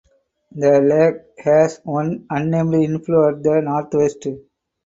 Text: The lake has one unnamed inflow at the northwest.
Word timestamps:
The 0.53 0.81
lake 0.81 1.45
has 1.45 1.79
one 1.83 2.25
unnamed 2.31 2.73
inflow 2.73 3.29
at 3.29 3.43
the 3.43 3.61
northwest. 3.61 4.25